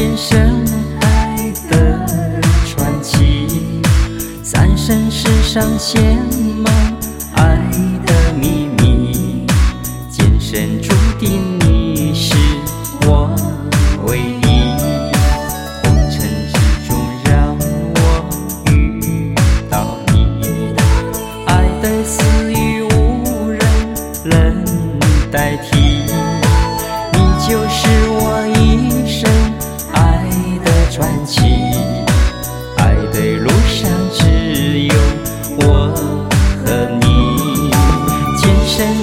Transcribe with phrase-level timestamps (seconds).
[0.00, 0.64] 是我今生
[1.02, 2.06] 爱的
[2.66, 3.82] 传奇，
[4.42, 5.98] 三生石上写
[6.64, 6.72] 满
[7.34, 7.58] 爱
[8.06, 9.46] 的秘密，
[10.08, 12.34] 今生注定你是
[13.02, 13.30] 我
[14.06, 14.22] 唯一。
[15.82, 16.54] 红尘之
[16.88, 17.54] 中让
[17.94, 18.00] 我
[18.70, 19.34] 遇
[19.68, 20.74] 到你，
[21.46, 23.60] 爱的私语无人
[24.24, 24.64] 能
[25.30, 25.76] 代替，
[27.12, 28.09] 你就是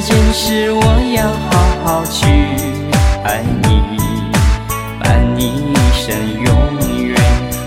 [0.09, 0.81] 今世我
[1.17, 1.50] 要好
[1.83, 2.23] 好去
[3.25, 4.00] 爱你，
[5.02, 6.47] 伴你一生永
[7.05, 7.14] 远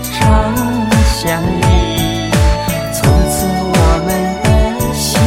[0.01, 0.51] 长
[1.05, 2.31] 相依。
[2.91, 3.75] 从此我
[4.07, 4.09] 们
[4.41, 4.47] 的
[4.91, 5.21] 心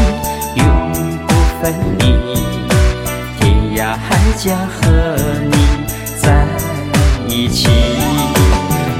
[0.56, 0.66] 永
[1.24, 1.30] 不
[1.62, 2.02] 分离，
[3.38, 3.42] 天
[3.76, 4.50] 涯海角
[4.82, 4.82] 和
[5.52, 5.54] 你
[6.20, 6.44] 在
[7.28, 7.70] 一起。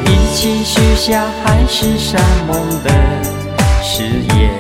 [0.07, 2.89] 一起许下海誓山盟的
[3.83, 4.05] 誓
[4.37, 4.53] 言，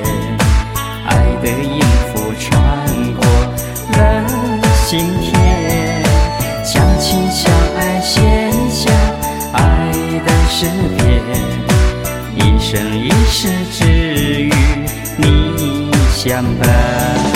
[1.06, 1.48] 爱的
[16.42, 17.33] 你相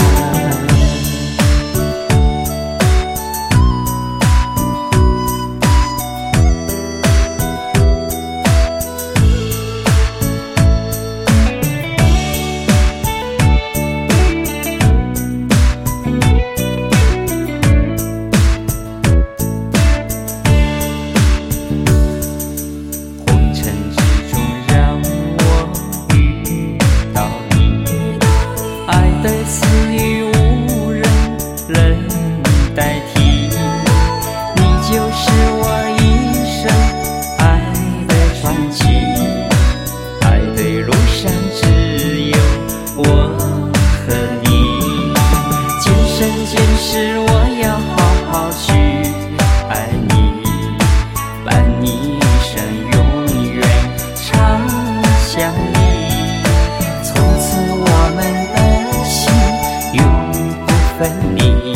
[60.98, 61.74] 分离，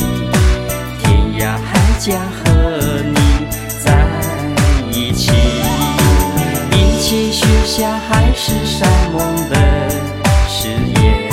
[0.99, 2.13] 天涯海角
[2.43, 2.51] 和
[3.05, 3.47] 你
[3.79, 3.97] 在
[4.91, 5.31] 一起，
[6.73, 9.55] 一起许下海誓山盟的
[10.49, 11.32] 誓言，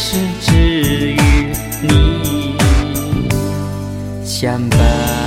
[0.00, 1.16] 是只与
[1.82, 2.56] 你
[4.24, 5.17] 相伴。